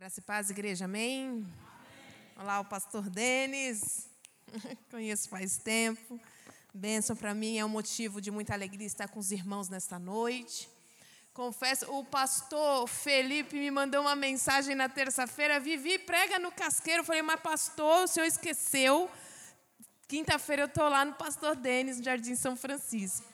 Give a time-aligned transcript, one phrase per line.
[0.00, 1.28] Graça e paz, igreja, amém?
[1.28, 1.46] amém.
[2.34, 4.08] Olá, o pastor Denis.
[4.90, 6.18] Conheço faz tempo.
[6.72, 10.70] Bênção para mim, é um motivo de muita alegria estar com os irmãos nesta noite.
[11.34, 15.60] Confesso, o pastor Felipe me mandou uma mensagem na terça-feira.
[15.60, 17.00] Vivi, prega no casqueiro.
[17.00, 19.10] Eu falei, mas pastor, o senhor esqueceu.
[20.08, 23.30] Quinta-feira eu estou lá no Pastor Denis, no Jardim São Francisco.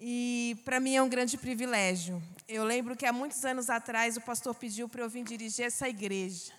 [0.00, 2.22] E para mim é um grande privilégio.
[2.46, 5.88] Eu lembro que há muitos anos atrás o pastor pediu para eu vir dirigir essa
[5.88, 6.52] igreja.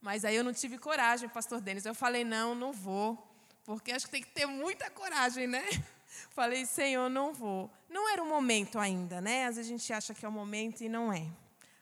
[0.00, 1.86] Mas aí eu não tive coragem, pastor Denis.
[1.86, 3.16] Eu falei, não, não vou.
[3.64, 5.64] Porque acho que tem que ter muita coragem, né?
[6.30, 7.68] Falei, Senhor, não vou.
[7.88, 9.46] Não era o momento ainda, né?
[9.46, 11.26] Às vezes a gente acha que é o momento e não é.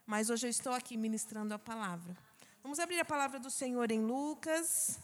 [0.06, 2.16] Mas hoje eu estou aqui ministrando a palavra.
[2.62, 4.98] Vamos abrir a palavra do Senhor em Lucas.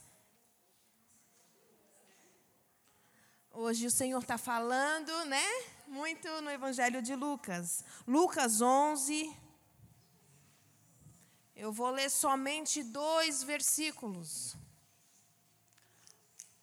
[3.52, 5.44] Hoje o Senhor está falando, né?
[5.90, 7.84] Muito no Evangelho de Lucas.
[8.06, 9.36] Lucas 11.
[11.56, 14.54] Eu vou ler somente dois versículos.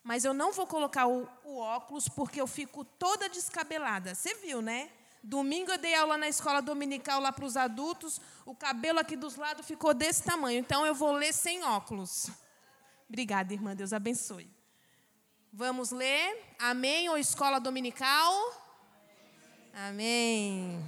[0.01, 4.15] Mas eu não vou colocar o, o óculos porque eu fico toda descabelada.
[4.15, 4.89] Você viu, né?
[5.21, 8.21] Domingo eu dei aula na escola dominical lá para os adultos.
[8.45, 10.59] O cabelo aqui dos lados ficou desse tamanho.
[10.59, 12.29] Então eu vou ler sem óculos.
[13.09, 13.75] Obrigada, irmã.
[13.75, 14.49] Deus abençoe.
[15.51, 16.55] Vamos ler.
[16.57, 18.56] Amém ou escola dominical?
[19.79, 20.83] Amém.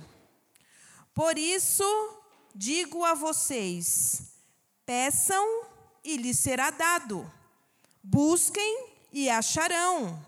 [1.14, 1.84] Por isso
[2.56, 4.34] digo a vocês:
[4.84, 5.46] peçam
[6.04, 7.32] e lhes será dado.
[8.02, 10.20] Busquem e acharão.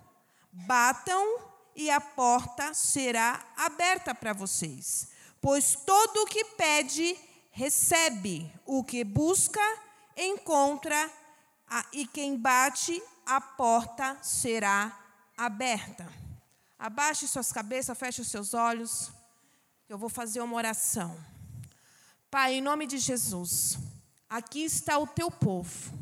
[0.51, 1.39] Batam
[1.75, 5.07] e a porta será aberta para vocês.
[5.41, 7.17] Pois todo o que pede,
[7.49, 8.53] recebe.
[8.63, 9.59] O que busca,
[10.15, 11.11] encontra.
[11.91, 14.95] E quem bate, a porta será
[15.35, 16.20] aberta.
[16.81, 19.11] Abaixe suas cabeças, feche os seus olhos.
[19.87, 21.15] Eu vou fazer uma oração.
[22.31, 23.77] Pai, em nome de Jesus,
[24.27, 25.93] aqui está o teu povo.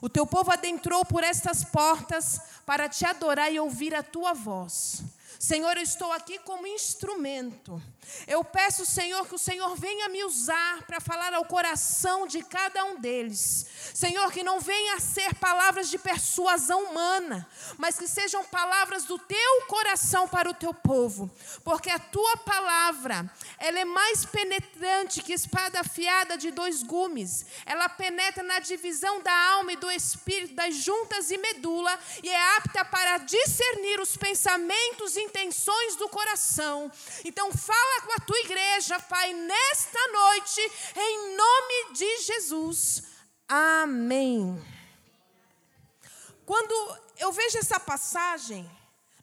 [0.00, 5.02] O teu povo adentrou por estas portas para te adorar e ouvir a tua voz.
[5.44, 7.82] Senhor, eu estou aqui como instrumento.
[8.26, 12.82] Eu peço, Senhor, que o Senhor venha me usar para falar ao coração de cada
[12.86, 13.66] um deles.
[13.92, 17.46] Senhor, que não venha a ser palavras de persuasão humana,
[17.76, 21.30] mas que sejam palavras do teu coração para o teu povo.
[21.62, 27.44] Porque a tua palavra, ela é mais penetrante que espada afiada de dois gumes.
[27.66, 32.56] Ela penetra na divisão da alma e do espírito, das juntas e medula, e é
[32.56, 36.90] apta para discernir os pensamentos e intenções do coração.
[37.24, 40.60] Então, fala com a tua igreja, Pai, nesta noite,
[40.96, 43.02] em nome de Jesus.
[43.48, 44.64] Amém.
[46.46, 48.70] Quando eu vejo essa passagem,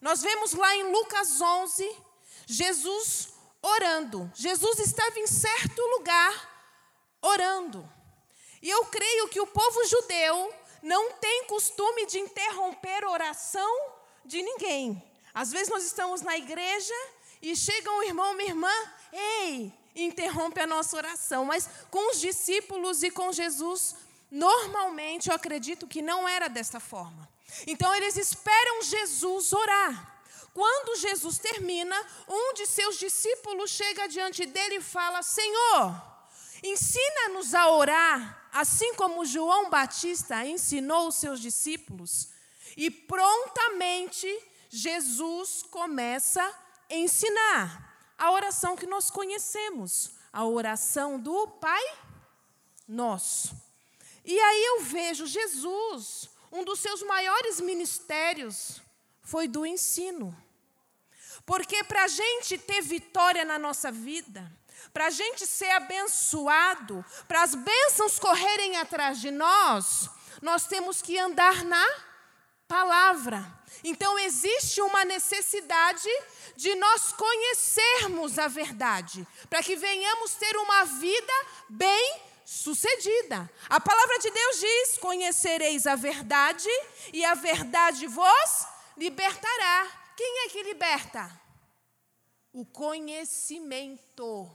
[0.01, 1.97] nós vemos lá em Lucas 11,
[2.45, 3.29] Jesus
[3.61, 4.29] orando.
[4.35, 6.49] Jesus estava em certo lugar
[7.21, 7.89] orando.
[8.61, 13.93] E eu creio que o povo judeu não tem costume de interromper oração
[14.25, 15.10] de ninguém.
[15.33, 16.93] Às vezes nós estamos na igreja
[17.41, 18.73] e chega um irmão, uma irmã,
[19.11, 21.45] ei, interrompe a nossa oração.
[21.45, 23.95] Mas com os discípulos e com Jesus,
[24.29, 27.27] normalmente eu acredito que não era desta forma.
[27.67, 30.21] Então eles esperam Jesus orar.
[30.53, 31.95] Quando Jesus termina,
[32.27, 36.01] um de seus discípulos chega diante dele e fala: Senhor,
[36.61, 42.29] ensina-nos a orar, assim como João Batista ensinou os seus discípulos.
[42.75, 44.27] E prontamente
[44.73, 46.41] Jesus começa
[46.89, 51.83] a ensinar a oração que nós conhecemos, a oração do Pai
[52.87, 53.53] Nosso.
[54.23, 58.81] E aí eu vejo Jesus, um dos seus maiores ministérios
[59.21, 60.33] foi do ensino.
[61.45, 64.49] Porque para a gente ter vitória na nossa vida,
[64.93, 70.09] para a gente ser abençoado, para as bênçãos correrem atrás de nós,
[70.41, 72.10] nós temos que andar na
[72.71, 73.45] palavra.
[73.83, 76.07] Então, existe uma necessidade
[76.55, 81.33] de nós conhecermos a verdade, para que venhamos ter uma vida
[81.67, 83.51] bem sucedida.
[83.67, 86.69] A palavra de Deus diz: Conhecereis a verdade,
[87.11, 89.91] e a verdade vos libertará.
[90.15, 91.29] Quem é que liberta?
[92.53, 94.49] O conhecimento.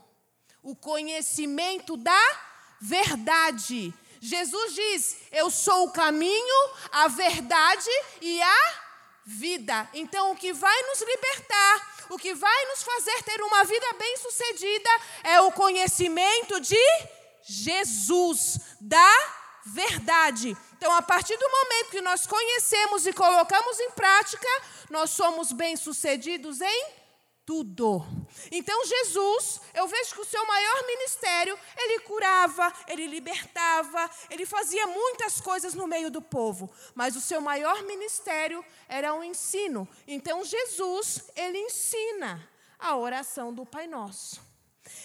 [0.63, 2.41] O conhecimento da
[2.81, 3.93] verdade.
[4.27, 6.59] Jesus diz: Eu sou o caminho,
[6.91, 7.89] a verdade
[8.21, 8.59] e a
[9.25, 9.89] vida.
[9.93, 14.89] Então, o que vai nos libertar, o que vai nos fazer ter uma vida bem-sucedida
[15.23, 16.85] é o conhecimento de
[17.41, 19.13] Jesus, da
[19.65, 20.57] verdade.
[20.77, 24.47] Então, a partir do momento que nós conhecemos e colocamos em prática,
[24.89, 26.96] nós somos bem-sucedidos em
[27.47, 28.05] tudo.
[28.51, 34.85] Então Jesus, eu vejo que o seu maior ministério, ele curava, ele libertava, ele fazia
[34.85, 39.87] muitas coisas no meio do povo, mas o seu maior ministério era o ensino.
[40.05, 42.45] Então Jesus, ele ensina
[42.77, 44.45] a oração do Pai Nosso.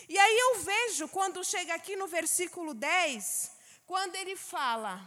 [0.09, 3.53] E aí eu vejo quando chega aqui no versículo 10,
[3.87, 5.00] quando ele fala: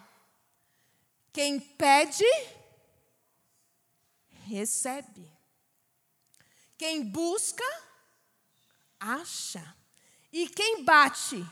[1.34, 2.24] quem pede
[4.48, 5.35] recebe.
[6.78, 7.64] Quem busca,
[9.00, 9.76] acha.
[10.32, 11.46] E quem bate,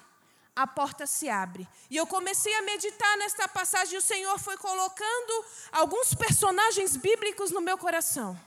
[0.55, 1.67] a porta se abre.
[1.89, 7.51] E eu comecei a meditar nesta passagem e o Senhor foi colocando alguns personagens bíblicos
[7.51, 8.39] no meu coração.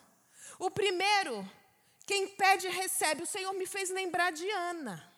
[0.59, 1.49] O primeiro,
[2.07, 3.23] quem pede recebe.
[3.23, 5.13] O Senhor me fez lembrar de Ana.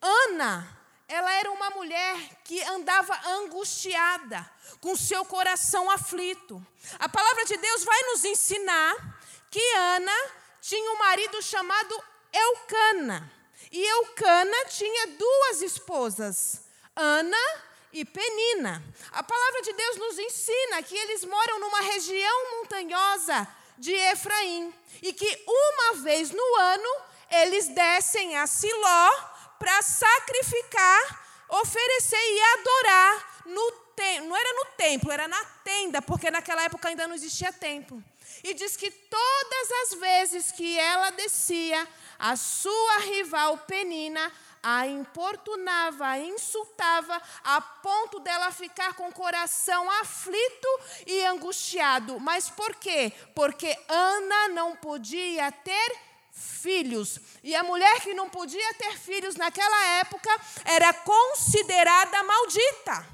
[0.00, 4.50] Ana, ela era uma mulher que andava angustiada,
[4.80, 6.64] com seu coração aflito.
[6.98, 9.13] A palavra de Deus vai nos ensinar
[9.54, 10.30] que Ana
[10.60, 13.32] tinha um marido chamado Eucana.
[13.70, 16.62] E Eucana tinha duas esposas,
[16.96, 17.62] Ana
[17.92, 18.82] e Penina.
[19.12, 23.46] A palavra de Deus nos ensina que eles moram numa região montanhosa
[23.78, 26.88] de Efraim e que uma vez no ano
[27.30, 29.10] eles descem a Siló
[29.56, 34.30] para sacrificar, oferecer e adorar no templo.
[34.30, 38.02] Não era no templo, era na tenda, porque naquela época ainda não existia templo.
[38.44, 41.88] E diz que todas as vezes que ela descia,
[42.18, 44.30] a sua rival Penina
[44.64, 50.68] a importunava, a insultava, a ponto dela ficar com o coração aflito
[51.06, 52.18] e angustiado.
[52.18, 53.12] Mas por quê?
[53.34, 55.98] Porque Ana não podia ter
[56.32, 57.20] filhos.
[57.42, 60.30] E a mulher que não podia ter filhos naquela época
[60.64, 63.06] era considerada maldita.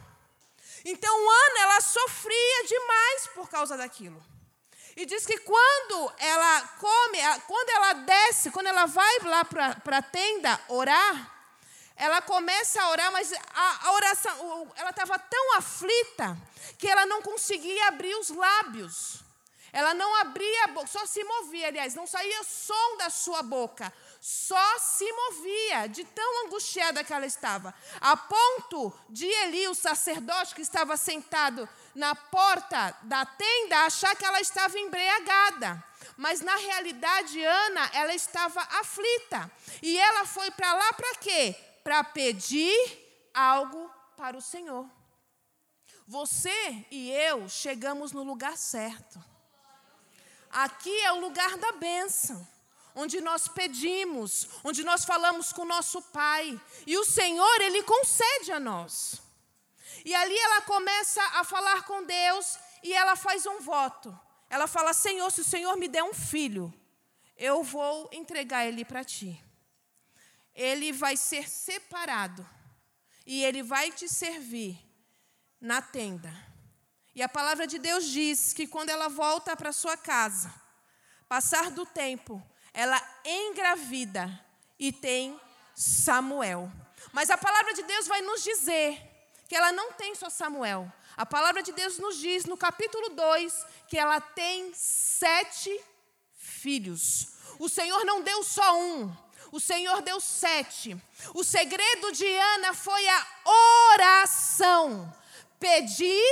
[0.84, 4.22] Então Ana ela sofria demais por causa daquilo.
[5.00, 10.02] E diz que quando ela come, quando ela desce, quando ela vai lá para a
[10.02, 11.40] tenda orar,
[11.96, 16.36] ela começa a orar, mas a, a oração, ela estava tão aflita
[16.78, 19.22] que ela não conseguia abrir os lábios.
[19.72, 23.90] Ela não abria a boca, só se movia, aliás, não saía som da sua boca,
[24.20, 30.54] só se movia, de tão angustiada que ela estava, a ponto de Eli, o sacerdote
[30.54, 35.82] que estava sentado na porta da tenda, achar que ela estava embriagada.
[36.18, 39.50] Mas na realidade, Ana, ela estava aflita.
[39.82, 41.56] E ela foi para lá para quê?
[41.82, 44.86] Para pedir algo para o Senhor.
[46.06, 49.22] Você e eu chegamos no lugar certo.
[50.50, 52.46] Aqui é o lugar da bênção
[52.94, 58.52] onde nós pedimos, onde nós falamos com o nosso Pai, e o Senhor, Ele concede
[58.52, 59.22] a nós.
[60.04, 64.18] E ali ela começa a falar com Deus e ela faz um voto.
[64.48, 66.72] Ela fala: Senhor, se o Senhor me der um filho,
[67.36, 69.42] eu vou entregar ele para ti.
[70.54, 72.48] Ele vai ser separado
[73.26, 74.78] e ele vai te servir
[75.60, 76.32] na tenda.
[77.14, 80.52] E a palavra de Deus diz que quando ela volta para sua casa,
[81.28, 84.28] passar do tempo, ela engravida
[84.78, 85.38] e tem
[85.74, 86.70] Samuel.
[87.12, 89.00] Mas a palavra de Deus vai nos dizer
[89.48, 90.90] que ela não tem só Samuel.
[91.16, 95.78] A palavra de Deus nos diz no capítulo 2 que ela tem sete
[96.34, 97.32] filhos.
[97.58, 99.14] O Senhor não deu só um,
[99.52, 100.96] o Senhor deu sete.
[101.34, 103.26] O segredo de Ana foi a
[103.92, 105.12] oração.
[105.58, 106.22] Pedi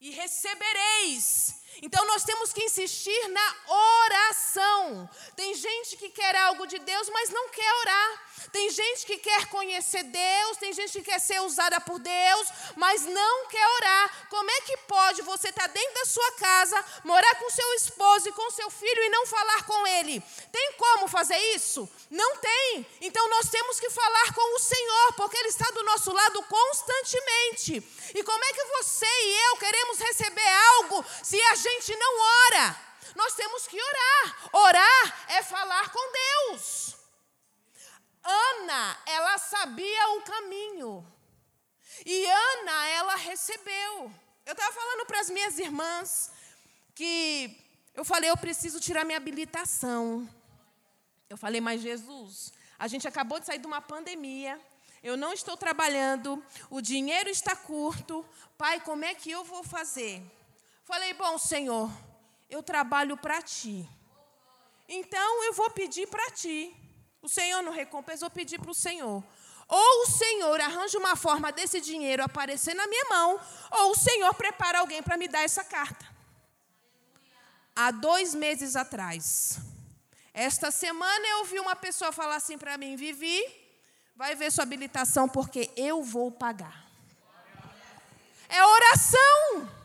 [0.00, 1.61] e recebereis.
[1.82, 5.10] Então nós temos que insistir na oração.
[5.34, 8.22] Tem gente que quer algo de Deus, mas não quer orar.
[8.52, 13.02] Tem gente que quer conhecer Deus, tem gente que quer ser usada por Deus, mas
[13.02, 14.28] não quer orar.
[14.30, 18.28] Como é que pode você estar tá dentro da sua casa, morar com seu esposo
[18.28, 20.22] e com seu filho e não falar com ele?
[20.52, 21.88] Tem como fazer isso?
[22.08, 22.86] Não tem.
[23.00, 27.82] Então nós temos que falar com o Senhor, porque Ele está do nosso lado constantemente.
[28.14, 30.48] E como é que você e eu queremos receber
[30.78, 32.92] algo se a gente não ora?
[33.14, 34.48] Nós temos que orar.
[34.52, 36.96] Orar é falar com Deus.
[38.22, 41.06] Ana, ela sabia o caminho.
[42.06, 44.12] E Ana, ela recebeu.
[44.44, 46.30] Eu estava falando para as minhas irmãs
[46.94, 47.58] que
[47.94, 50.28] eu falei, eu preciso tirar minha habilitação.
[51.28, 54.60] Eu falei, mas Jesus, a gente acabou de sair de uma pandemia.
[55.02, 58.24] Eu não estou trabalhando, o dinheiro está curto.
[58.56, 60.22] Pai, como é que eu vou fazer?
[60.92, 61.90] Falei, bom, Senhor,
[62.50, 63.88] eu trabalho para ti.
[64.86, 66.70] Então eu vou pedir para ti.
[67.22, 69.24] O Senhor não recompensa, eu pedi para o Senhor.
[69.66, 74.34] Ou o Senhor arranja uma forma desse dinheiro aparecer na minha mão, ou o Senhor
[74.34, 76.04] prepara alguém para me dar essa carta.
[77.74, 79.58] Há dois meses atrás,
[80.34, 83.42] Esta semana eu ouvi uma pessoa falar assim para mim: Vivi,
[84.14, 86.86] vai ver sua habilitação porque eu vou pagar.
[88.46, 89.81] É oração.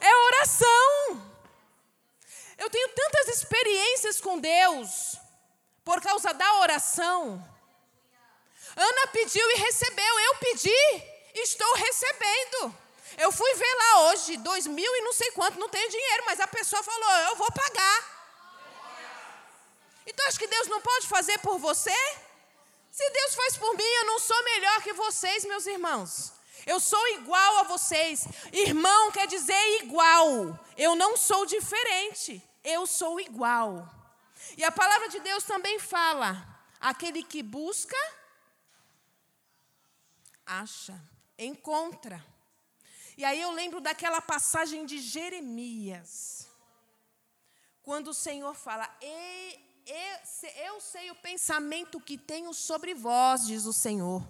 [0.00, 1.34] É oração.
[2.58, 5.16] Eu tenho tantas experiências com Deus
[5.84, 7.44] por causa da oração.
[8.76, 10.20] Ana pediu e recebeu.
[10.20, 11.02] Eu pedi,
[11.34, 12.74] estou recebendo.
[13.16, 16.40] Eu fui ver lá hoje, dois mil e não sei quanto, não tenho dinheiro, mas
[16.40, 18.14] a pessoa falou, eu vou pagar.
[20.06, 21.94] Então acho que Deus não pode fazer por você?
[22.90, 26.33] Se Deus faz por mim, eu não sou melhor que vocês, meus irmãos.
[26.66, 28.26] Eu sou igual a vocês.
[28.52, 30.58] Irmão quer dizer igual.
[30.76, 32.42] Eu não sou diferente.
[32.62, 33.88] Eu sou igual.
[34.56, 36.46] E a palavra de Deus também fala:
[36.80, 37.96] aquele que busca,
[40.46, 40.98] acha,
[41.38, 42.24] encontra.
[43.16, 46.48] E aí eu lembro daquela passagem de Jeremias,
[47.82, 48.88] quando o Senhor fala:
[50.66, 54.26] Eu sei o pensamento que tenho sobre vós, diz o Senhor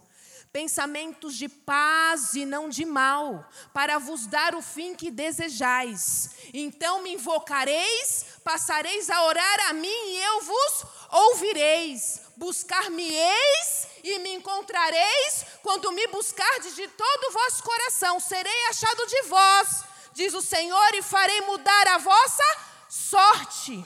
[0.54, 6.30] pensamentos de paz e não de mal, para vos dar o fim que desejais.
[6.54, 12.20] Então me invocareis, passareis a orar a mim e eu vos ouvireis.
[12.37, 18.20] Buscar-me-eis e me encontrareis quando me buscardes de todo o vosso coração.
[18.20, 22.44] Serei achado de vós, diz o Senhor, e farei mudar a vossa
[22.88, 23.84] sorte.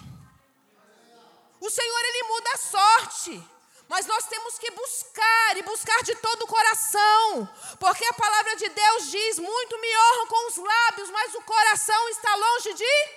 [1.61, 3.58] O Senhor, Ele muda a sorte.
[3.89, 7.49] Mas nós temos que buscar e buscar de todo o coração,
[7.81, 12.09] porque a palavra de Deus diz: muito me honram com os lábios, mas o coração
[12.11, 13.09] está longe de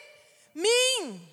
[0.55, 1.27] mim.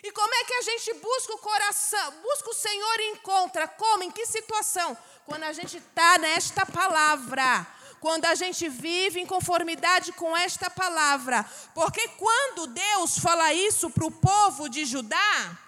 [0.00, 3.66] E como é que a gente busca o coração, busca o Senhor e encontra?
[3.66, 4.04] Como?
[4.04, 4.96] Em que situação?
[5.26, 7.66] Quando a gente está nesta palavra
[8.00, 11.44] quando a gente vive em conformidade com esta palavra.
[11.74, 15.58] Porque quando Deus fala isso para o povo de Judá,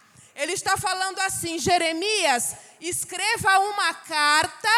[0.40, 4.68] ele está falando assim: Jeremias, escreva uma carta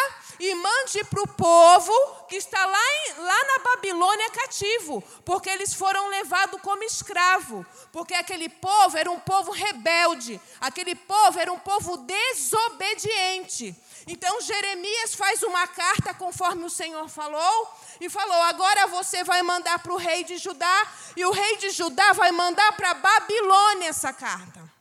[0.41, 1.93] e mande para o povo
[2.29, 8.13] que está lá, em, lá na Babilônia cativo, porque eles foram levados como escravo, porque
[8.13, 13.73] aquele povo era um povo rebelde, aquele povo era um povo desobediente.
[14.09, 19.79] Então Jeremias faz uma carta conforme o Senhor falou e falou: agora você vai mandar
[19.79, 24.13] para o rei de Judá e o rei de Judá vai mandar para Babilônia essa
[24.13, 24.72] carta.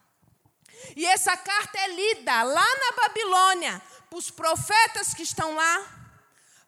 [0.96, 5.86] E essa carta é lida lá na Babilônia, para os profetas que estão lá,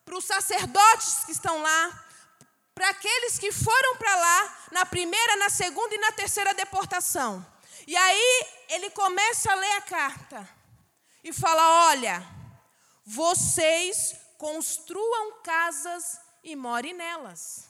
[0.04, 2.04] para os sacerdotes que estão lá,
[2.74, 7.44] para aqueles que foram para lá na primeira, na segunda e na terceira deportação.
[7.86, 10.48] E aí ele começa a ler a carta
[11.22, 12.26] e fala: Olha,
[13.04, 17.68] vocês construam casas e morem nelas.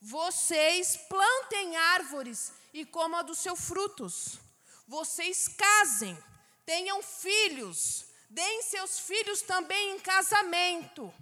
[0.00, 4.38] Vocês plantem árvores e comam dos seus frutos
[4.86, 6.16] vocês casem,
[6.64, 11.12] tenham filhos, deem seus filhos também em casamento.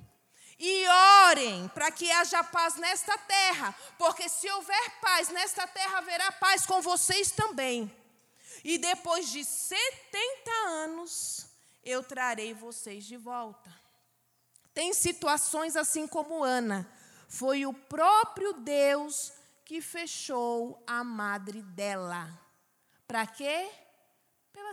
[0.58, 0.86] E
[1.26, 6.64] orem para que haja paz nesta terra, porque se houver paz nesta terra, haverá paz
[6.64, 7.90] com vocês também.
[8.62, 11.46] E depois de 70 anos,
[11.84, 13.74] eu trarei vocês de volta.
[14.72, 16.88] Tem situações assim como Ana.
[17.28, 19.32] Foi o próprio Deus
[19.64, 22.41] que fechou a madre dela.
[23.12, 23.68] Para quê?
[24.54, 24.72] Para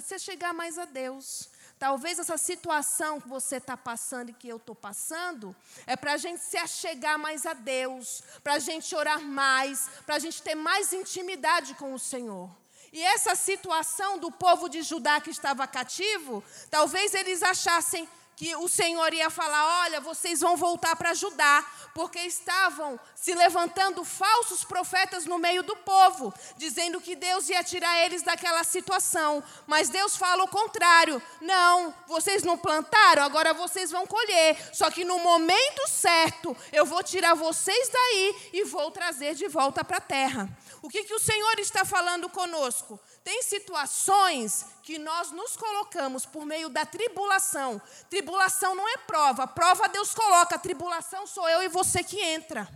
[0.00, 1.50] você chegar mais a Deus.
[1.76, 6.16] Talvez essa situação que você está passando e que eu estou passando é para a
[6.16, 10.54] gente se achegar mais a Deus, para a gente orar mais, para a gente ter
[10.54, 12.48] mais intimidade com o Senhor.
[12.92, 18.68] E essa situação do povo de Judá que estava cativo, talvez eles achassem que o
[18.68, 21.64] Senhor ia falar: olha, vocês vão voltar para Judá,
[21.94, 28.04] porque estavam se levantando falsos profetas no meio do povo, dizendo que Deus ia tirar
[28.04, 29.42] eles daquela situação.
[29.66, 34.56] Mas Deus fala o contrário: não, vocês não plantaram, agora vocês vão colher.
[34.72, 39.84] Só que no momento certo, eu vou tirar vocês daí e vou trazer de volta
[39.84, 40.48] para a terra.
[40.82, 43.00] O que, que o Senhor está falando conosco?
[43.24, 47.80] Tem situações que nós nos colocamos por meio da tribulação.
[48.10, 52.68] Tribulação não é prova, prova Deus coloca, tribulação sou eu e você que entra.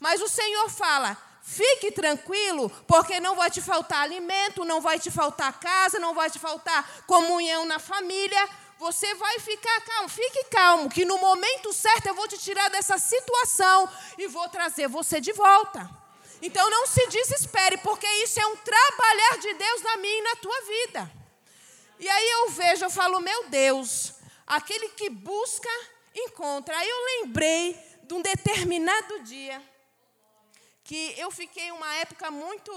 [0.00, 5.08] Mas o Senhor fala: fique tranquilo, porque não vai te faltar alimento, não vai te
[5.08, 8.48] faltar casa, não vai te faltar comunhão na família.
[8.80, 12.98] Você vai ficar calmo, fique calmo, que no momento certo eu vou te tirar dessa
[12.98, 16.01] situação e vou trazer você de volta.
[16.42, 20.36] Então não se desespere, porque isso é um trabalhar de Deus na minha e na
[20.36, 21.12] tua vida.
[21.98, 24.14] E aí eu vejo, eu falo, meu Deus,
[24.46, 25.70] aquele que busca,
[26.14, 26.76] encontra.
[26.76, 29.62] Aí eu lembrei de um determinado dia
[30.82, 32.72] que eu fiquei uma época muito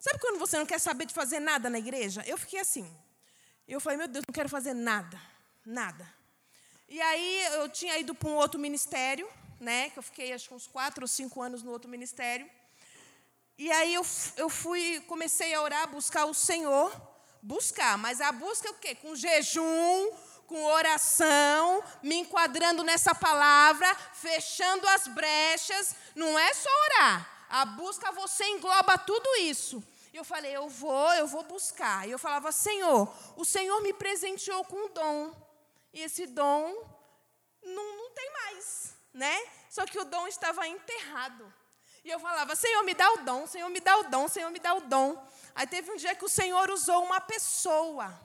[0.00, 2.24] Sabe quando você não quer saber de fazer nada na igreja?
[2.26, 2.90] Eu fiquei assim.
[3.68, 5.20] Eu falei, meu Deus, não quero fazer nada,
[5.62, 6.10] nada.
[6.88, 9.28] E aí eu tinha ido para um outro ministério,
[9.60, 9.90] né?
[9.90, 12.48] Que eu fiquei acho que uns quatro ou cinco anos no outro ministério.
[13.60, 14.06] E aí eu,
[14.38, 16.90] eu fui, comecei a orar, buscar o Senhor,
[17.42, 18.94] buscar, mas a busca é o quê?
[18.94, 20.10] Com jejum,
[20.46, 25.94] com oração, me enquadrando nessa palavra, fechando as brechas.
[26.14, 27.46] Não é só orar.
[27.50, 29.84] A busca você engloba tudo isso.
[30.10, 32.08] E eu falei, eu vou, eu vou buscar.
[32.08, 35.34] E eu falava, Senhor, o Senhor me presenteou com um dom.
[35.92, 36.82] E esse dom
[37.62, 39.38] não, não tem mais, né?
[39.68, 41.59] Só que o dom estava enterrado.
[42.04, 44.58] E eu falava, Senhor, me dá o dom, Senhor, me dá o dom, Senhor, me
[44.58, 45.22] dá o dom.
[45.54, 48.18] Aí teve um dia que o Senhor usou uma pessoa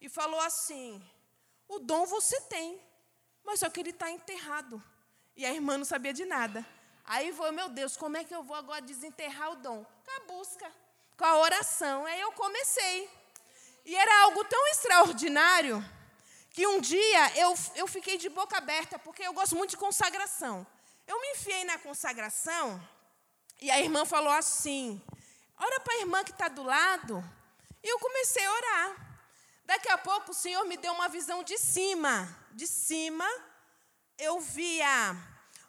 [0.00, 1.02] e falou assim:
[1.66, 2.80] o dom você tem,
[3.44, 4.82] mas só que ele está enterrado.
[5.36, 6.66] E a irmã não sabia de nada.
[7.04, 9.86] Aí foi, meu Deus, como é que eu vou agora desenterrar o dom?
[10.04, 10.70] Com a busca,
[11.16, 12.04] com a oração.
[12.04, 13.08] Aí eu comecei.
[13.84, 15.82] E era algo tão extraordinário
[16.50, 20.66] que um dia eu, eu fiquei de boca aberta, porque eu gosto muito de consagração.
[21.06, 22.78] Eu me enfiei na consagração
[23.60, 25.00] e a irmã falou assim:
[25.58, 27.22] ora para a irmã que está do lado.
[27.82, 29.08] E eu comecei a orar.
[29.64, 32.28] Daqui a pouco o Senhor me deu uma visão de cima.
[32.52, 33.28] De cima,
[34.18, 35.16] eu via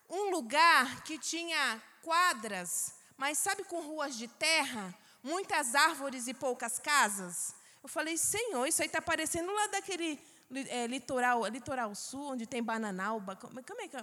[0.10, 6.80] um lugar que tinha quadras, mas sabe com ruas de terra, muitas árvores e poucas
[6.80, 7.54] casas.
[7.84, 10.20] Eu falei, Senhor, isso aí está parecendo lá daquele
[10.68, 13.36] é, litoral, litoral sul, onde tem bananalba.
[13.36, 14.02] Como, como é que é?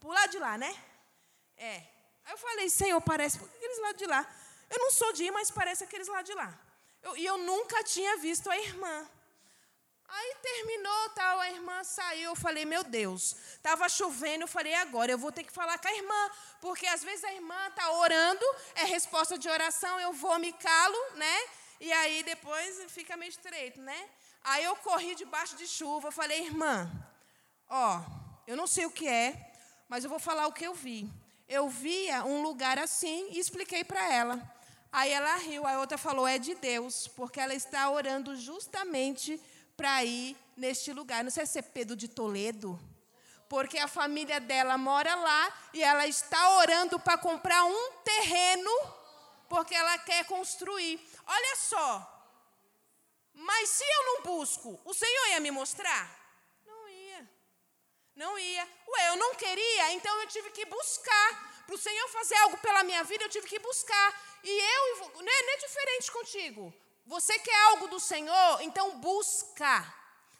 [0.00, 0.74] Por lá de lá, né?
[1.56, 1.93] É.
[2.24, 4.26] Aí eu falei, Senhor, parece aqueles lá de lá.
[4.70, 6.58] Eu não sou de ir, mas parece aqueles lá de lá.
[7.02, 9.08] Eu, e eu nunca tinha visto a irmã.
[10.08, 15.10] Aí terminou, tal, a irmã saiu, eu falei, meu Deus, estava chovendo, eu falei, agora
[15.10, 18.44] eu vou ter que falar com a irmã, porque às vezes a irmã está orando,
[18.76, 21.36] é resposta de oração, eu vou me calo, né?
[21.80, 24.08] E aí depois fica meio estreito, né?
[24.44, 26.88] Aí eu corri debaixo de chuva, falei, irmã,
[27.68, 28.00] ó,
[28.46, 29.52] eu não sei o que é,
[29.88, 31.10] mas eu vou falar o que eu vi.
[31.54, 34.42] Eu via um lugar assim e expliquei para ela.
[34.90, 39.40] Aí ela riu, a outra falou, é de Deus, porque ela está orando justamente
[39.76, 41.22] para ir neste lugar.
[41.22, 42.76] Não sei se é Pedro de Toledo,
[43.48, 48.72] porque a família dela mora lá e ela está orando para comprar um terreno,
[49.48, 51.00] porque ela quer construir.
[51.24, 51.88] Olha só.
[53.32, 56.23] Mas se eu não busco, o Senhor ia me mostrar?
[58.16, 58.68] Não ia.
[58.88, 61.52] Ué, eu não queria, então eu tive que buscar.
[61.66, 64.22] Para o Senhor fazer algo pela minha vida, eu tive que buscar.
[64.42, 66.74] E eu, não é, não é diferente contigo.
[67.06, 68.60] Você quer algo do Senhor?
[68.62, 69.94] Então busca.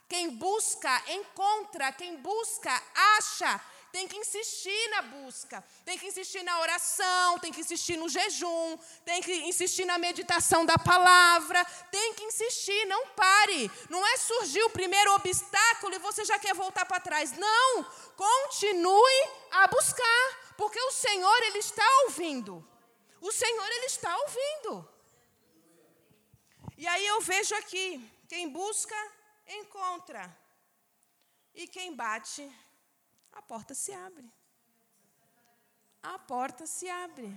[0.09, 1.93] Quem busca, encontra.
[1.93, 2.83] Quem busca,
[3.17, 3.61] acha.
[3.95, 8.77] Tem que insistir na busca, tem que insistir na oração, tem que insistir no jejum,
[9.05, 13.71] tem que insistir na meditação da palavra, tem que insistir, não pare.
[13.89, 17.39] Não é surgir o primeiro obstáculo e você já quer voltar para trás.
[17.39, 17.85] Não,
[18.17, 22.69] continue a buscar, porque o Senhor ele está ouvindo.
[23.21, 24.89] O Senhor ele está ouvindo.
[26.77, 27.87] E aí eu vejo aqui:
[28.29, 28.97] quem busca,
[29.47, 30.37] encontra.
[31.55, 32.43] E quem bate,
[33.35, 34.33] a porta se abre.
[36.03, 37.37] A porta se abre.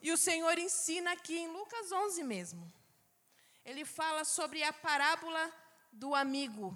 [0.00, 2.72] E o Senhor ensina aqui em Lucas 11 mesmo.
[3.64, 5.52] Ele fala sobre a parábola
[5.92, 6.74] do amigo.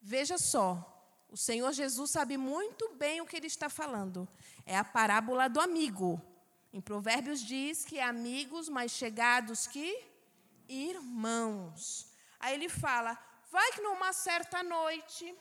[0.00, 0.88] Veja só,
[1.28, 4.28] o Senhor Jesus sabe muito bem o que ele está falando.
[4.66, 6.20] É a parábola do amigo.
[6.72, 10.04] Em Provérbios diz que amigos mais chegados que
[10.68, 12.06] irmãos.
[12.40, 13.16] Aí ele fala:
[13.50, 15.34] vai que numa certa noite,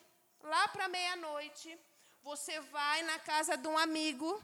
[0.43, 1.77] lá para meia-noite,
[2.23, 4.41] você vai na casa de um amigo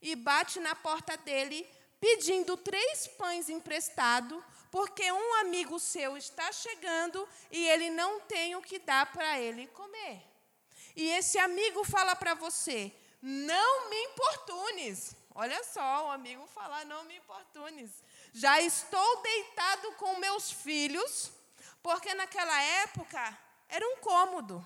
[0.00, 1.68] e bate na porta dele
[2.00, 8.62] pedindo três pães emprestado, porque um amigo seu está chegando e ele não tem o
[8.62, 10.22] que dar para ele comer.
[10.96, 15.14] E esse amigo fala para você: não me importunes.
[15.34, 17.90] Olha só, o amigo fala: não me importunes.
[18.32, 21.30] Já estou deitado com meus filhos,
[21.82, 24.64] porque naquela época era um cômodo.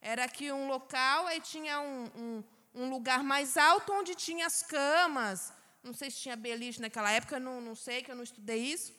[0.00, 4.62] Era aqui um local, aí tinha um, um, um lugar mais alto onde tinha as
[4.62, 5.52] camas.
[5.82, 8.94] Não sei se tinha beliche naquela época, não, não sei, que eu não estudei isso.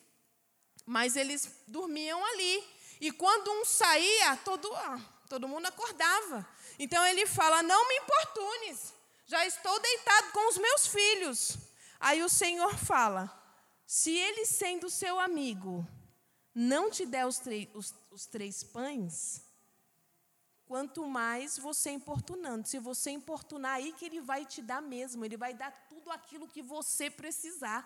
[0.86, 2.64] Mas eles dormiam ali.
[3.00, 4.68] E quando um saía, todo,
[5.28, 6.46] todo mundo acordava.
[6.78, 8.94] Então ele fala: Não me importunes,
[9.26, 11.56] já estou deitado com os meus filhos.
[11.98, 13.30] Aí o Senhor fala:
[13.86, 15.86] se ele, sendo seu amigo,
[16.54, 17.40] não te der os,
[17.74, 19.42] os, os três pães,
[20.72, 22.66] quanto mais você importunando.
[22.66, 26.48] Se você importunar, aí que ele vai te dar mesmo, ele vai dar tudo aquilo
[26.48, 27.80] que você precisar.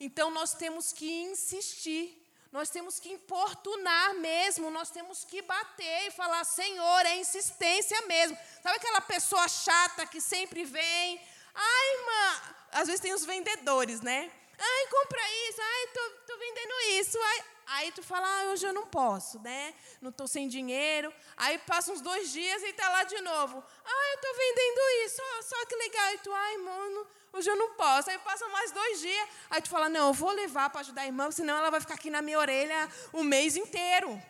[0.00, 2.04] Então nós temos que insistir.
[2.50, 8.38] Nós temos que importunar mesmo, nós temos que bater e falar: Senhor, é insistência mesmo.
[8.62, 11.20] Sabe aquela pessoa chata que sempre vem?
[11.54, 14.32] Ai, irmã, às vezes tem os vendedores, né?
[14.58, 17.18] Ai, compra isso, ai, tô, tô vendendo isso.
[17.20, 17.53] Ai.
[17.66, 19.74] Aí tu fala, ah, hoje eu não posso, né?
[20.00, 21.12] Não estou sem dinheiro.
[21.36, 23.64] Aí passa uns dois dias e está lá de novo.
[23.84, 26.12] Ah, eu estou vendendo isso, só que legal.
[26.12, 28.10] E tu, ai, mano, hoje eu não posso.
[28.10, 29.28] Aí passa mais dois dias.
[29.50, 31.94] Aí tu fala, não, eu vou levar para ajudar a irmã, senão ela vai ficar
[31.94, 34.20] aqui na minha orelha o mês inteiro.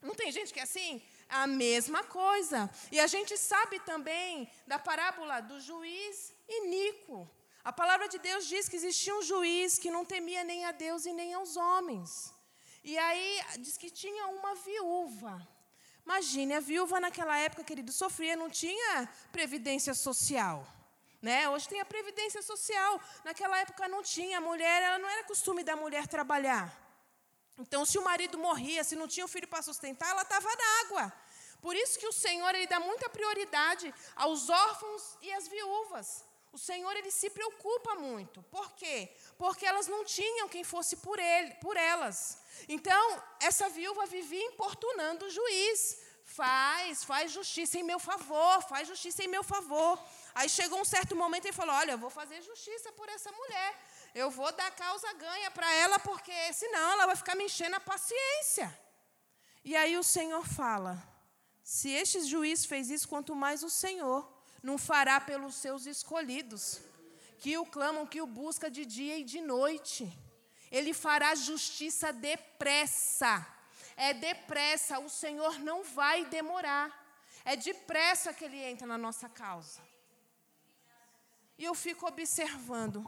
[0.00, 1.02] Não tem gente que é assim?
[1.28, 2.70] A mesma coisa.
[2.90, 7.30] E a gente sabe também da parábola do juiz iníquo.
[7.64, 11.06] A palavra de Deus diz que existia um juiz que não temia nem a Deus
[11.06, 12.34] e nem aos homens.
[12.84, 15.46] E aí diz que tinha uma viúva.
[16.04, 20.66] Imagine, a viúva naquela época, querido, sofria, não tinha previdência social.
[21.20, 21.48] Né?
[21.48, 23.00] Hoje tem a previdência social.
[23.24, 24.38] Naquela época não tinha.
[24.38, 26.76] A mulher, ela não era costume da mulher trabalhar.
[27.56, 30.80] Então, se o marido morria, se não tinha o filho para sustentar, ela estava na
[30.80, 31.12] água.
[31.60, 36.24] Por isso que o Senhor ele dá muita prioridade aos órfãos e às viúvas.
[36.52, 38.42] O Senhor ele se preocupa muito.
[38.50, 39.08] Por quê?
[39.38, 42.41] Porque elas não tinham quem fosse por ele, por elas.
[42.68, 46.00] Então, essa viúva vivia importunando o juiz.
[46.24, 49.98] Faz, faz justiça em meu favor, faz justiça em meu favor.
[50.34, 53.80] Aí chegou um certo momento e falou: Olha, eu vou fazer justiça por essa mulher.
[54.14, 57.80] Eu vou dar causa ganha para ela, porque senão ela vai ficar me enchendo a
[57.80, 58.66] paciência.
[59.64, 61.02] E aí o Senhor fala:
[61.62, 66.80] Se este juiz fez isso, quanto mais o Senhor não fará pelos seus escolhidos,
[67.38, 70.10] que o clamam, que o busca de dia e de noite.
[70.72, 73.46] Ele fará justiça depressa.
[73.94, 76.90] É depressa, o Senhor não vai demorar.
[77.44, 79.80] É depressa que ele entra na nossa causa.
[81.58, 83.06] E eu fico observando.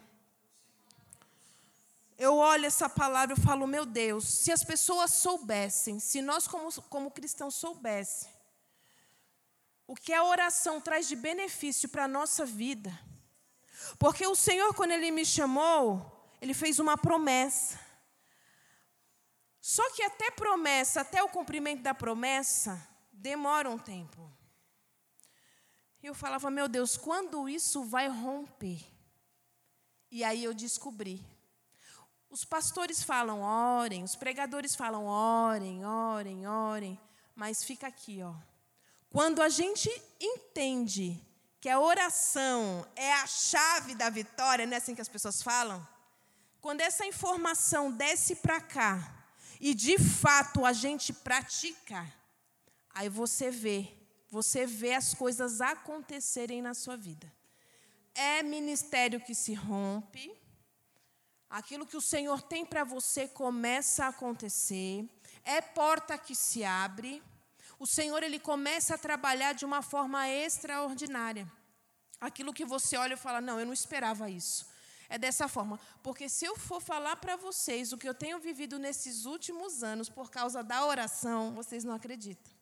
[2.18, 6.70] Eu olho essa palavra e falo, meu Deus, se as pessoas soubessem, se nós como,
[6.83, 8.31] como cristãos soubessem,
[9.87, 12.92] o que a oração traz de benefício para a nossa vida.
[13.98, 16.13] Porque o Senhor, quando Ele me chamou,
[16.44, 17.80] Ele fez uma promessa.
[19.62, 24.30] Só que até promessa, até o cumprimento da promessa, demora um tempo.
[26.02, 28.78] E eu falava, meu Deus, quando isso vai romper?
[30.11, 31.24] E aí eu descobri.
[32.28, 37.00] Os pastores falam, orem, os pregadores falam, orem, orem, orem,
[37.35, 38.35] mas fica aqui, ó.
[39.09, 39.88] Quando a gente
[40.20, 41.18] entende
[41.59, 45.93] que a oração é a chave da vitória, não é assim que as pessoas falam?
[46.64, 49.27] Quando essa informação desce para cá
[49.61, 52.11] e de fato a gente pratica,
[52.88, 53.92] aí você vê,
[54.31, 57.31] você vê as coisas acontecerem na sua vida.
[58.14, 60.35] É ministério que se rompe,
[61.50, 65.07] aquilo que o Senhor tem para você começa a acontecer,
[65.44, 67.22] é porta que se abre
[67.79, 71.46] o Senhor ele começa a trabalhar de uma forma extraordinária.
[72.18, 74.72] Aquilo que você olha e fala: "Não, eu não esperava isso".
[75.08, 78.78] É dessa forma, porque se eu for falar para vocês o que eu tenho vivido
[78.78, 82.52] nesses últimos anos por causa da oração, vocês não acreditam.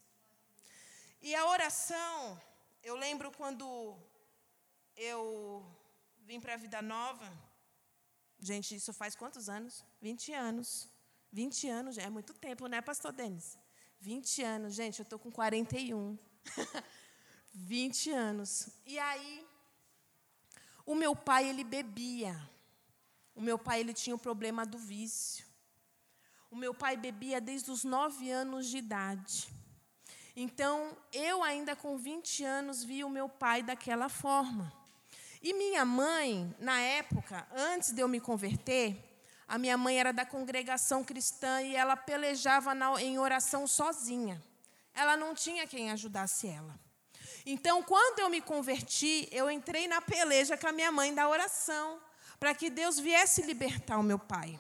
[1.21, 2.41] E a oração,
[2.83, 3.97] eu lembro quando
[4.97, 5.65] eu
[6.19, 7.33] vim para a Vida Nova,
[8.41, 9.85] gente, isso faz quantos anos?
[10.01, 10.89] 20 anos.
[11.33, 13.57] 20 anos, é muito tempo, né, pastor Denis?
[14.01, 16.19] 20 anos, gente, eu estou com 41.
[17.55, 18.69] 20 anos.
[18.85, 19.47] E aí,
[20.85, 22.39] o meu pai, ele bebia.
[23.35, 25.45] O meu pai, ele tinha o problema do vício.
[26.51, 29.49] O meu pai bebia desde os 9 anos de idade.
[30.35, 34.73] Então, eu ainda com 20 anos vi o meu pai daquela forma.
[35.43, 38.97] E minha mãe, na época, antes de eu me converter,
[39.47, 44.43] a minha mãe era da congregação cristã e ela pelejava na, em oração sozinha.
[44.95, 46.79] Ela não tinha quem ajudasse ela.
[47.45, 52.01] Então, quando eu me converti, eu entrei na peleja com a minha mãe da oração,
[52.39, 54.59] para que Deus viesse libertar o meu pai.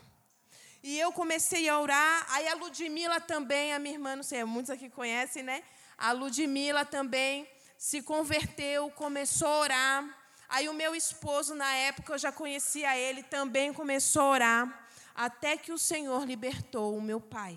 [0.83, 4.71] E eu comecei a orar, aí a Ludmila também, a minha irmã, não sei, muitos
[4.71, 5.62] aqui conhecem, né?
[5.97, 10.18] A Ludmila também se converteu, começou a orar.
[10.49, 15.57] Aí o meu esposo, na época, eu já conhecia ele, também começou a orar até
[15.57, 17.57] que o Senhor libertou o meu pai.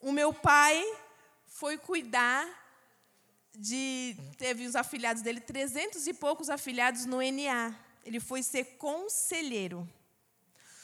[0.00, 0.84] O meu pai
[1.46, 2.61] foi cuidar
[3.56, 4.16] de.
[4.38, 7.74] Teve os afilhados dele, trezentos e poucos afilhados no NA.
[8.04, 9.88] Ele foi ser conselheiro.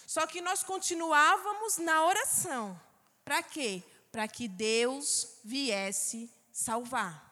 [0.07, 2.81] Só que nós continuávamos na oração.
[3.24, 3.83] Para quê?
[4.11, 7.28] Para que Deus viesse salvar.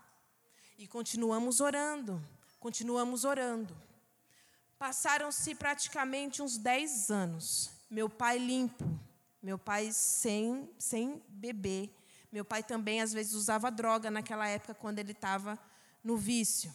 [0.79, 2.22] E continuamos orando,
[2.61, 3.75] continuamos orando.
[4.79, 7.70] Passaram-se praticamente uns 10 anos.
[7.88, 8.85] Meu pai limpo,
[9.42, 11.90] meu pai sem, sem beber.
[12.31, 15.59] Meu pai também, às vezes, usava droga naquela época, quando ele estava
[16.03, 16.73] no vício.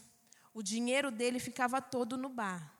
[0.54, 2.74] O dinheiro dele ficava todo no bar.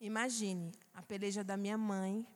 [0.00, 2.26] Imagine, a peleja da minha mãe.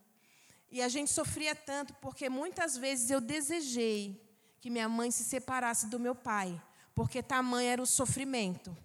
[0.70, 4.22] E a gente sofria tanto porque muitas vezes eu desejei
[4.60, 6.60] que minha mãe se separasse do meu pai,
[6.94, 8.76] porque tamanho era o sofrimento.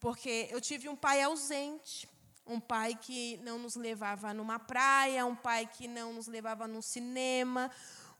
[0.00, 2.08] Porque eu tive um pai ausente,
[2.46, 6.82] um pai que não nos levava numa praia, um pai que não nos levava num
[6.82, 7.70] cinema,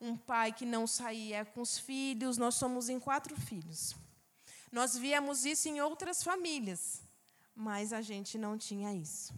[0.03, 2.37] um pai que não saía com os filhos.
[2.37, 3.95] Nós somos em quatro filhos.
[4.71, 7.01] Nós víamos isso em outras famílias,
[7.55, 9.33] mas a gente não tinha isso.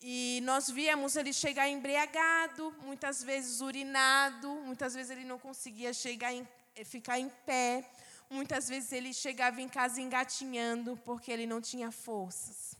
[0.00, 6.32] E nós víamos ele chegar embriagado, muitas vezes urinado, muitas vezes ele não conseguia chegar
[6.34, 6.46] em,
[6.84, 7.88] ficar em pé,
[8.28, 12.76] muitas vezes ele chegava em casa engatinhando porque ele não tinha forças.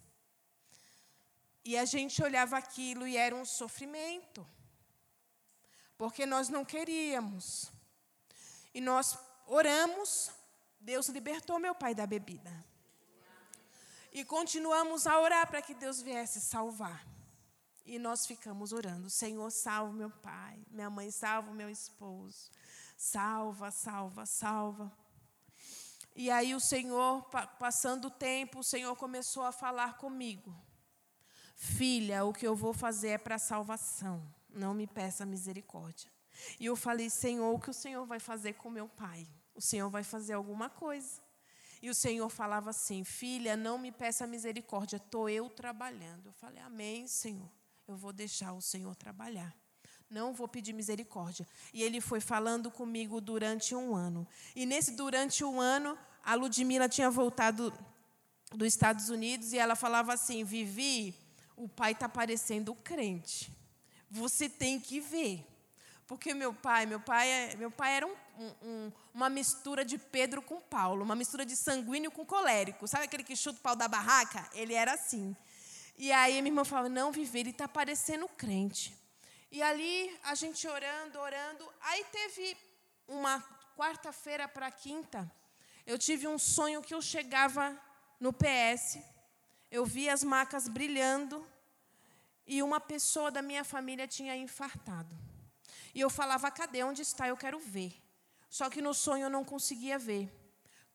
[1.65, 4.47] E a gente olhava aquilo e era um sofrimento.
[5.97, 7.71] Porque nós não queríamos.
[8.75, 10.31] E nós oramos,
[10.79, 12.65] Deus libertou meu pai da bebida.
[14.13, 17.07] E continuamos a orar para que Deus viesse salvar.
[17.85, 22.51] E nós ficamos orando: Senhor, salva meu pai, minha mãe, salva meu esposo.
[22.97, 24.91] Salva, salva, salva.
[26.15, 27.23] E aí o Senhor,
[27.59, 30.55] passando o tempo, o Senhor começou a falar comigo.
[31.55, 34.27] Filha, o que eu vou fazer é para salvação.
[34.57, 36.11] Não me peça misericórdia.
[36.59, 39.27] E eu falei, Senhor, o que o Senhor vai fazer com meu pai?
[39.55, 41.21] O Senhor vai fazer alguma coisa.
[41.83, 46.27] E o Senhor falava assim: Filha, não me peça misericórdia, estou eu trabalhando.
[46.27, 47.49] Eu falei, Amém, Senhor.
[47.87, 49.55] Eu vou deixar o Senhor trabalhar.
[50.09, 51.47] Não vou pedir misericórdia.
[51.73, 54.27] E ele foi falando comigo durante um ano.
[54.55, 57.73] E nesse durante um ano, a Ludmila tinha voltado
[58.51, 61.15] dos Estados Unidos e ela falava assim: Vivi,
[61.57, 63.56] o pai está parecendo crente.
[64.11, 65.45] Você tem que ver.
[66.07, 68.15] Porque meu pai, meu pai, é, meu pai era um,
[68.63, 72.87] um, uma mistura de Pedro com Paulo, uma mistura de sanguíneo com colérico.
[72.87, 74.49] Sabe aquele que chuta o pau da barraca?
[74.55, 75.37] Ele era assim.
[75.99, 78.97] E aí minha irmã falava, não, viver, ele está parecendo crente.
[79.51, 81.69] E ali a gente orando, orando.
[81.81, 82.57] Aí teve
[83.09, 83.43] uma
[83.77, 85.31] quarta-feira para quinta,
[85.87, 87.79] eu tive um sonho que eu chegava
[88.19, 88.99] no PS
[89.71, 91.47] eu vi as macas brilhando
[92.47, 95.17] e uma pessoa da minha família tinha infartado.
[95.95, 96.83] E eu falava: cadê?
[96.85, 97.27] Onde está?
[97.27, 98.03] Eu quero ver.
[98.49, 100.33] Só que no sonho eu não conseguia ver.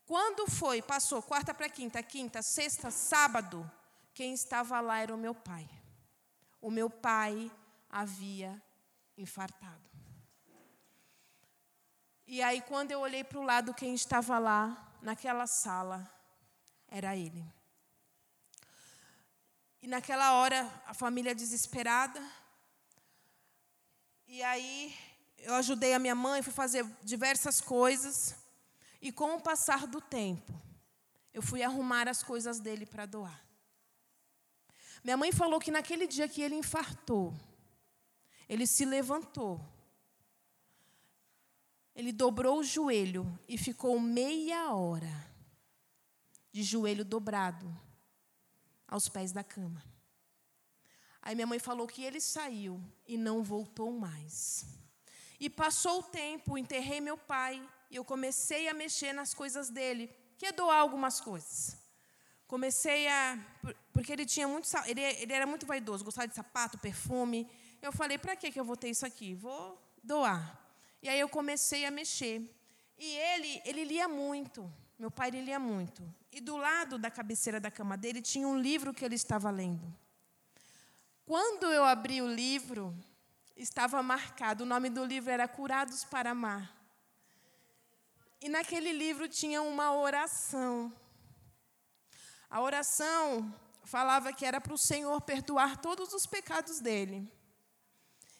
[0.06, 3.70] Quando foi, passou quarta para quinta, quinta, sexta, sábado,
[4.14, 5.70] quem estava lá era o meu pai.
[6.60, 7.52] O meu pai
[7.90, 8.62] havia
[9.18, 9.90] infartado.
[12.28, 16.10] E aí, quando eu olhei para o lado, quem estava lá, naquela sala,
[16.88, 17.44] era ele.
[19.82, 22.22] E naquela hora, a família desesperada.
[24.28, 24.96] E aí,
[25.39, 28.36] eu ajudei a minha mãe, fui fazer diversas coisas.
[29.02, 30.54] E com o passar do tempo,
[31.34, 33.44] eu fui arrumar as coisas dele para doar.
[35.04, 37.34] Minha mãe falou que naquele dia que ele infartou,
[38.48, 39.60] ele se levantou,
[41.96, 45.28] ele dobrou o joelho e ficou meia hora
[46.52, 47.90] de joelho dobrado
[48.91, 49.84] aos pés da cama.
[51.21, 54.65] Aí minha mãe falou que ele saiu e não voltou mais.
[55.39, 60.13] E passou o tempo, enterrei meu pai e eu comecei a mexer nas coisas dele,
[60.38, 61.77] que é doar algumas coisas.
[62.47, 63.39] Comecei a.
[63.93, 64.67] Porque ele tinha muito.
[64.86, 67.49] Ele, ele era muito vaidoso, gostava de sapato, perfume.
[67.82, 69.34] Eu falei: para que eu vou ter isso aqui?
[69.34, 70.60] Vou doar.
[71.01, 72.41] E aí eu comecei a mexer.
[72.97, 74.71] E ele, ele lia muito.
[74.99, 76.04] Meu pai ele lia muito.
[76.32, 79.94] E do lado da cabeceira da cama dele tinha um livro que ele estava lendo.
[81.26, 82.96] Quando eu abri o livro,
[83.56, 86.76] estava marcado, o nome do livro era Curados para Amar.
[88.41, 90.91] E naquele livro tinha uma oração.
[92.50, 97.32] A oração falava que era para o Senhor perdoar todos os pecados dele.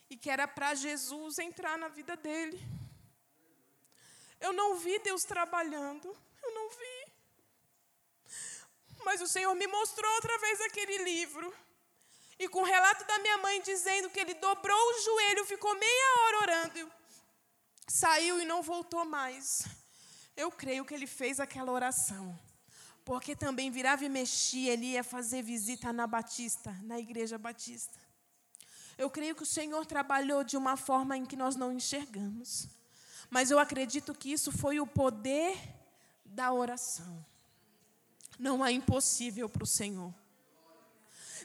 [0.10, 2.60] E que era para Jesus entrar na vida dele.
[4.40, 6.18] Eu não vi Deus trabalhando.
[9.04, 11.54] Mas o Senhor me mostrou através daquele livro.
[12.40, 16.20] E com o relato da minha mãe dizendo que ele dobrou o joelho, ficou meia
[16.20, 16.92] hora orando,
[17.88, 19.66] saiu e não voltou mais.
[20.36, 22.40] Eu creio que ele fez aquela oração.
[23.04, 28.00] Porque também virava e mexia, ele ia fazer visita na Batista, na igreja Batista.
[28.98, 32.68] Eu creio que o Senhor trabalhou de uma forma em que nós não enxergamos.
[33.30, 35.58] Mas eu acredito que isso foi o poder
[36.24, 37.26] da oração.
[38.42, 40.12] Não é impossível para o Senhor.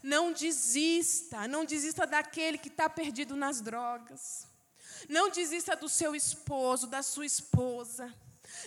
[0.02, 4.48] Não desista, não desista daquele que está perdido nas drogas.
[5.06, 8.10] Não desista do seu esposo, da sua esposa.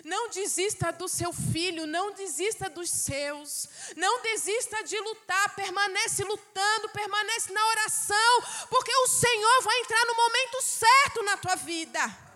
[0.05, 3.67] Não desista do seu filho, não desista dos seus.
[3.95, 10.15] Não desista de lutar, permanece lutando, permanece na oração, porque o Senhor vai entrar no
[10.15, 12.28] momento certo na tua vida.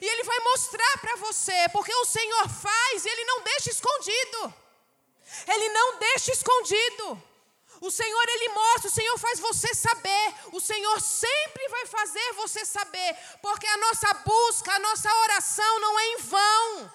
[0.00, 4.54] E Ele vai mostrar para você, porque o Senhor faz e Ele não deixa escondido.
[5.46, 7.22] Ele não deixa escondido.
[7.80, 10.34] O Senhor, Ele mostra, o Senhor faz você saber.
[10.52, 15.98] O Senhor sempre vai fazer você saber, porque a nossa busca, a nossa oração não
[15.98, 16.92] é em vão.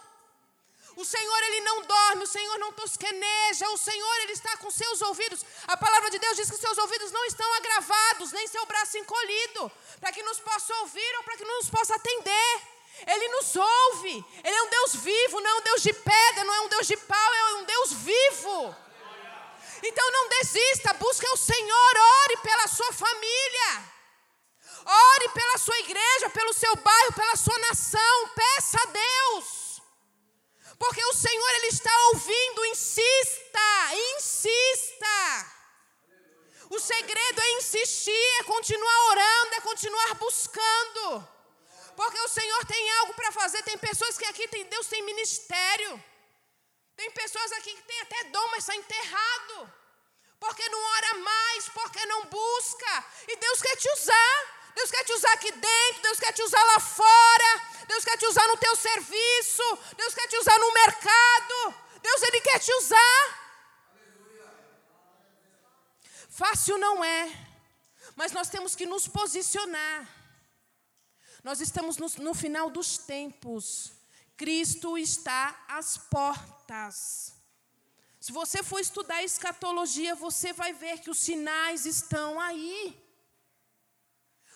[0.96, 5.02] O Senhor, Ele não dorme, o Senhor não tosqueneja, o Senhor, Ele está com seus
[5.02, 5.46] ouvidos.
[5.68, 9.72] A palavra de Deus diz que seus ouvidos não estão agravados, nem seu braço encolhido,
[10.00, 12.79] para que nos possa ouvir ou para que nos possa atender.
[13.08, 16.54] Ele nos ouve, Ele é um Deus vivo, não é um Deus de pedra, não
[16.54, 18.76] é um Deus de pau, é um Deus vivo.
[19.84, 24.00] Então não desista, busque o Senhor, ore pela sua família.
[24.86, 28.30] Ore pela sua igreja, pelo seu bairro, pela sua nação.
[28.36, 29.82] Peça a Deus.
[30.78, 35.56] Porque o Senhor ele está ouvindo, insista, insista.
[36.70, 41.28] O segredo é insistir, é continuar orando, é continuar buscando.
[42.00, 43.62] Porque o Senhor tem algo para fazer.
[43.64, 46.02] Tem pessoas que aqui tem Deus tem ministério.
[46.96, 49.74] Tem pessoas aqui que têm até dom, mas está enterrado.
[50.40, 53.06] Porque não ora mais, porque não busca.
[53.28, 54.36] E Deus quer te usar.
[54.76, 57.50] Deus quer te usar aqui dentro, Deus quer te usar lá fora,
[57.86, 61.76] Deus quer te usar no teu serviço, Deus quer te usar no mercado.
[62.02, 63.24] Deus ele quer te usar.
[66.30, 67.30] Fácil não é,
[68.16, 70.18] mas nós temos que nos posicionar.
[71.43, 73.93] Nós estamos no, no final dos tempos.
[74.36, 77.34] Cristo está às portas.
[78.19, 82.97] Se você for estudar escatologia, você vai ver que os sinais estão aí.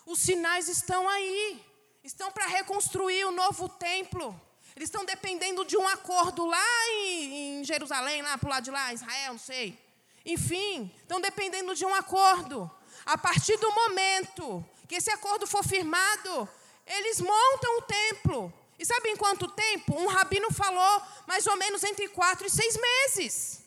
[0.06, 1.64] Os sinais estão aí.
[2.04, 4.40] Estão para reconstruir o novo templo.
[4.76, 8.72] Eles estão dependendo de um acordo lá em, em Jerusalém, lá para o lado de
[8.72, 9.80] lá, Israel, não sei.
[10.26, 12.70] Enfim, estão dependendo de um acordo.
[13.06, 16.50] A partir do momento que esse acordo for firmado,
[16.86, 18.54] eles montam o templo.
[18.78, 19.96] E sabe em quanto tempo?
[19.96, 23.64] Um rabino falou mais ou menos entre quatro e seis meses.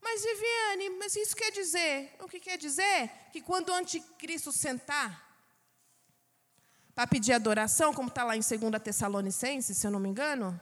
[0.00, 2.14] Mas, Viviane, mas isso quer dizer?
[2.20, 3.10] O que quer dizer?
[3.32, 5.26] Que quando o anticristo sentar
[6.94, 10.58] para pedir adoração, como está lá em 2 Tessalonicenses, se eu não me engano,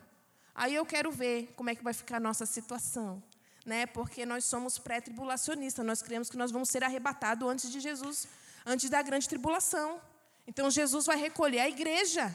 [0.55, 3.23] aí eu quero ver como é que vai ficar a nossa situação.
[3.67, 3.87] Né?
[3.87, 8.27] Porque nós somos pré-tribulacionistas, nós cremos que nós vamos ser arrebatados antes de Jesus,
[8.65, 10.01] antes da grande tribulação.
[10.47, 12.35] Então Jesus vai recolher a igreja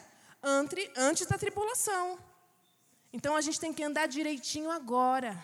[0.95, 2.17] antes da tribulação.
[3.12, 5.41] Então a gente tem que andar direitinho agora.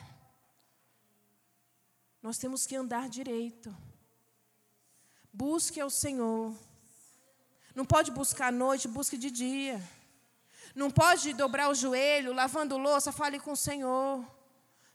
[2.22, 3.76] Nós temos que andar direito.
[5.32, 6.56] Busque ao Senhor.
[7.76, 9.82] Não pode buscar à noite, busque de dia.
[10.74, 14.26] Não pode dobrar o joelho, lavando louça, fale com o Senhor.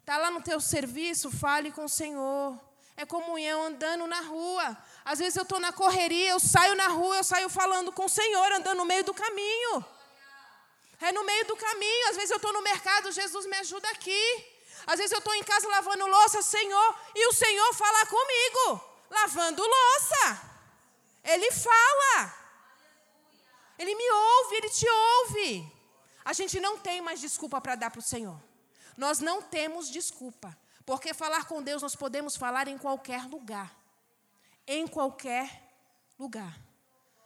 [0.01, 2.59] Está lá no teu serviço, fale com o Senhor.
[3.01, 4.77] É comunhão andando na rua.
[5.03, 8.11] Às vezes eu estou na correria, eu saio na rua, eu saio falando com o
[8.11, 9.83] Senhor, andando no meio do caminho.
[11.01, 12.09] É no meio do caminho.
[12.11, 14.23] Às vezes eu estou no mercado, Jesus me ajuda aqui.
[14.87, 18.65] Às vezes eu estou em casa lavando louça, Senhor, e o Senhor fala comigo,
[19.09, 20.43] lavando louça.
[21.25, 22.35] Ele fala.
[23.79, 25.73] Ele me ouve, ele te ouve.
[26.23, 28.39] A gente não tem mais desculpa para dar para o Senhor.
[28.95, 30.55] Nós não temos desculpa.
[30.91, 33.71] Porque falar com Deus nós podemos falar em qualquer lugar
[34.67, 35.49] em qualquer
[36.19, 36.57] lugar.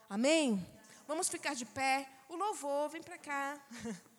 [0.09, 0.63] Amém?
[1.07, 2.07] Vamos ficar de pé.
[2.29, 3.59] O louvor, vem para cá.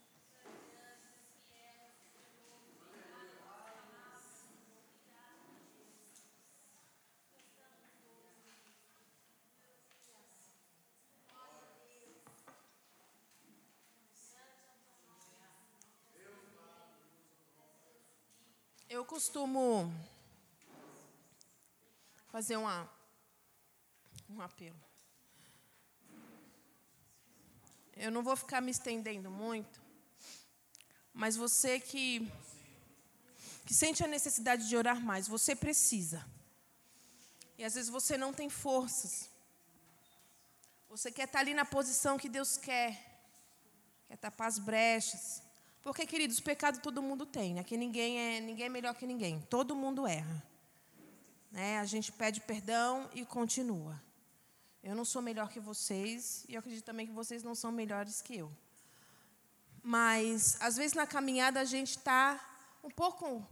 [18.88, 19.92] Eu costumo
[22.29, 22.88] fazer uma
[24.31, 24.81] um apelo.
[27.97, 29.80] Eu não vou ficar me estendendo muito,
[31.12, 32.30] mas você que,
[33.64, 36.24] que sente a necessidade de orar mais, você precisa.
[37.59, 39.28] E às vezes você não tem forças.
[40.89, 43.03] Você quer estar ali na posição que Deus quer.
[44.07, 45.43] Quer tapar as brechas.
[45.87, 47.55] Porque, queridos, pecado todo mundo tem.
[47.55, 47.61] Né?
[47.61, 49.41] Aqui ninguém é, ninguém é melhor que ninguém.
[49.49, 50.43] Todo mundo erra.
[51.49, 51.78] Né?
[51.78, 54.03] A gente pede perdão e continua.
[54.82, 58.20] Eu não sou melhor que vocês e eu acredito também que vocês não são melhores
[58.20, 58.51] que eu.
[59.80, 62.45] Mas, às vezes, na caminhada, a gente está
[62.82, 63.47] um pouco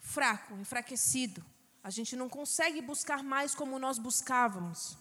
[0.00, 1.40] fraco, enfraquecido.
[1.84, 4.98] A gente não consegue buscar mais como nós buscávamos.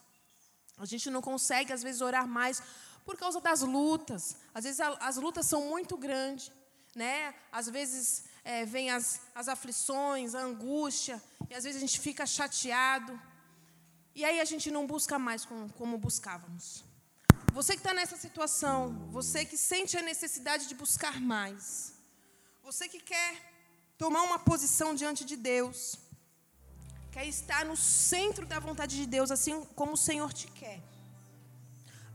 [0.78, 2.62] A gente não consegue, às vezes, orar mais
[3.04, 4.38] por causa das lutas.
[4.54, 6.52] Às vezes, as lutas são muito grandes.
[6.96, 7.36] Né?
[7.52, 12.26] Às vezes, é, vem as, as aflições, a angústia, e às vezes a gente fica
[12.26, 13.20] chateado.
[14.16, 16.86] E aí a gente não busca mais como, como buscávamos.
[17.52, 21.93] Você que está nessa situação, você que sente a necessidade de buscar mais,
[22.64, 23.34] você que quer
[23.98, 25.98] tomar uma posição diante de Deus,
[27.12, 30.82] quer estar no centro da vontade de Deus, assim como o Senhor te quer.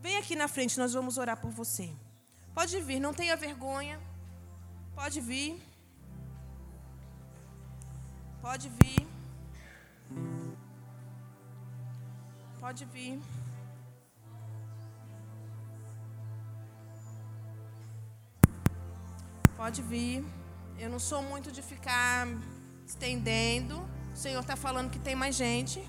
[0.00, 1.90] Vem aqui na frente, nós vamos orar por você.
[2.54, 4.00] Pode vir, não tenha vergonha.
[5.00, 5.58] Pode vir.
[8.42, 9.06] Pode vir.
[12.60, 13.18] Pode vir.
[19.56, 20.22] Pode vir.
[20.78, 22.28] Eu não sou muito de ficar
[22.86, 23.80] estendendo.
[24.12, 25.82] O Senhor está falando que tem mais gente.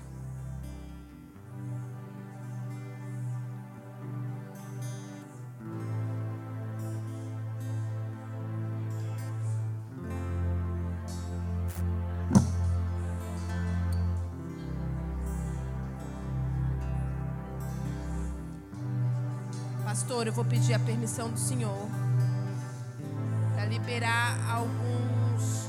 [20.22, 21.88] Pastor, eu vou pedir a permissão do Senhor
[23.54, 25.66] para liberar alguns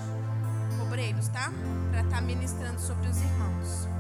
[0.80, 1.51] obreiros, tá?
[1.89, 3.92] Para estar tá ministrando sobre os irmãos.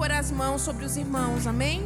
[0.00, 1.82] Impor as mãos sobre os irmãos, amém?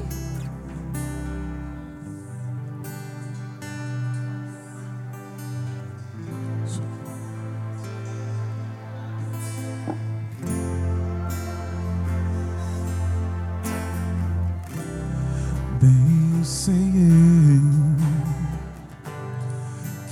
[15.81, 16.75] Bem sei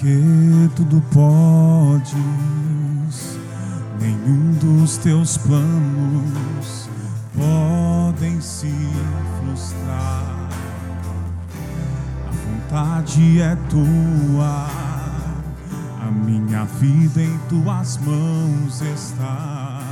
[0.01, 2.13] que tudo podes,
[4.01, 5.82] nenhum dos teus planos
[13.13, 14.69] vontade é tua,
[16.01, 19.83] a minha vida em tuas mãos está.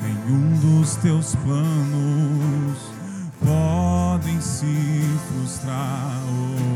[0.00, 2.92] Nenhum dos teus planos
[3.40, 6.20] podem se frustrar.
[6.28, 6.75] Oh,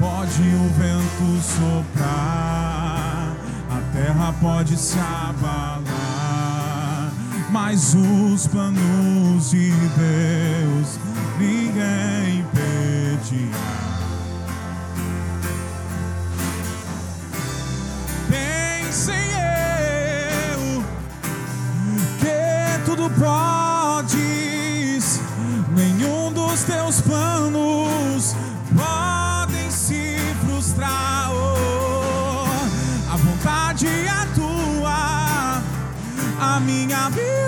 [0.00, 3.36] Pode o vento soprar,
[3.70, 5.84] a terra pode se abalar,
[7.50, 10.98] mas os planos de Deus
[11.38, 13.80] ninguém impedirá.
[24.10, 25.20] podes,
[25.74, 28.34] nenhum dos teus planos
[36.60, 37.39] minha vida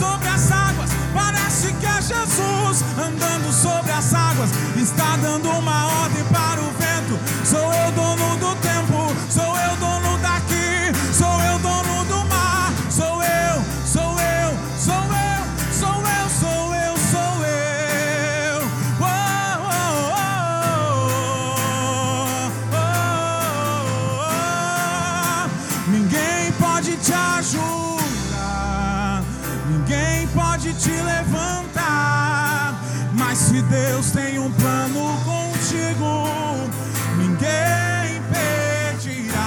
[0.00, 2.82] sobre as águas, parece que é Jesus.
[2.96, 7.18] Andando sobre as águas, está dando uma ordem para o vento.
[7.44, 8.99] Sou eu dono do tempo,
[30.70, 32.80] pode te levantar.
[33.14, 36.26] Mas se Deus tem um plano contigo,
[37.16, 39.42] ninguém impedirá.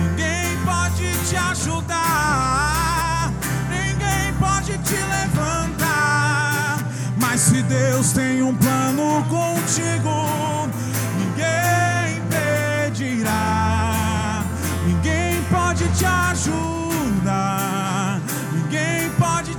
[0.00, 3.30] Ninguém pode te ajudar,
[3.68, 6.78] ninguém pode te levantar.
[7.20, 10.27] Mas se Deus tem um plano contigo,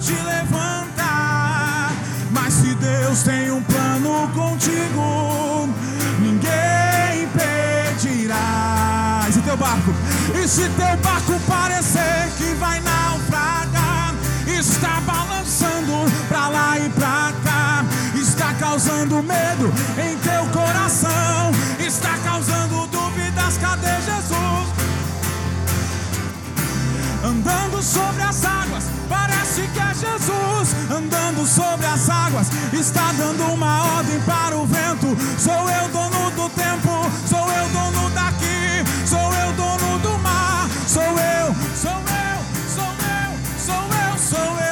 [0.10, 1.92] te levantar.
[2.32, 5.70] Mas se Deus tem um plano contigo,
[6.20, 8.48] ninguém impedirá.
[9.30, 9.94] E se teu barco,
[10.34, 14.16] e se teu barco parecer que vai naufragar,
[14.48, 17.86] está balançando pra lá e pra cá,
[18.16, 23.58] está causando medo em teu coração, está causando dúvidas.
[23.60, 24.79] Cadê Jesus?
[27.50, 30.76] Andando sobre as águas, parece que é Jesus.
[30.92, 35.18] Andando sobre as águas, está dando uma ordem para o vento.
[35.38, 40.70] Sou eu dono do tempo, sou eu dono daqui, sou eu dono do mar.
[40.88, 42.40] Sou eu, sou eu,
[42.76, 44.69] sou eu, sou eu, sou eu, sou